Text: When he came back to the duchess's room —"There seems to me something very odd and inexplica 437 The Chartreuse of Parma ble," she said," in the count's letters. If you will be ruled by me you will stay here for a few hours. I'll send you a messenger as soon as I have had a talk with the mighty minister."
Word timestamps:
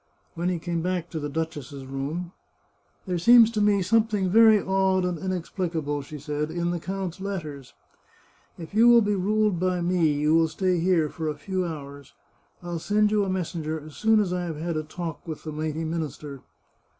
When 0.33 0.49
he 0.49 0.57
came 0.57 0.81
back 0.81 1.11
to 1.11 1.19
the 1.19 1.29
duchess's 1.29 1.85
room 1.85 2.31
—"There 3.05 3.19
seems 3.19 3.51
to 3.51 3.61
me 3.61 3.83
something 3.83 4.29
very 4.31 4.57
odd 4.59 5.05
and 5.05 5.19
inexplica 5.19 5.73
437 5.73 5.79
The 5.79 5.83
Chartreuse 5.83 5.83
of 5.83 5.85
Parma 5.85 6.01
ble," 6.01 6.01
she 6.01 6.17
said," 6.17 6.51
in 6.57 6.71
the 6.71 6.79
count's 6.79 7.21
letters. 7.21 7.73
If 8.57 8.73
you 8.73 8.87
will 8.87 9.01
be 9.01 9.15
ruled 9.15 9.59
by 9.59 9.79
me 9.81 10.11
you 10.11 10.33
will 10.33 10.47
stay 10.47 10.79
here 10.79 11.07
for 11.07 11.27
a 11.29 11.35
few 11.35 11.63
hours. 11.63 12.15
I'll 12.63 12.79
send 12.79 13.11
you 13.11 13.23
a 13.23 13.29
messenger 13.29 13.79
as 13.79 13.95
soon 13.95 14.19
as 14.19 14.33
I 14.33 14.45
have 14.45 14.57
had 14.57 14.75
a 14.75 14.81
talk 14.81 15.19
with 15.27 15.43
the 15.43 15.51
mighty 15.51 15.83
minister." 15.85 16.41